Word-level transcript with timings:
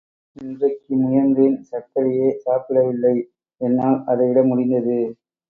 இன்றைக்கு 0.35 0.93
முயன்றேன் 0.95 1.57
சக்கரையே 1.69 2.29
சாப்பிடவில்லை 2.37 3.13
என்னால் 3.61 3.99
அதை 4.05 4.27
விட 4.27 4.43
முடிந்தது. 4.43 4.99